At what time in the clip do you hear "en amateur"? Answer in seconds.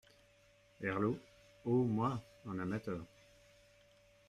2.47-3.05